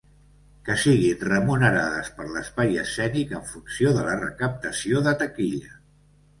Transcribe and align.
Que 0.69 0.77
siguin 0.83 1.21
remunerades 1.31 2.09
per 2.15 2.27
l'espai 2.31 2.81
escènic 2.85 3.37
en 3.43 3.47
funció 3.53 3.95
de 4.01 4.09
la 4.11 4.19
recaptació 4.25 5.07
de 5.11 5.19
taquilla. 5.25 5.81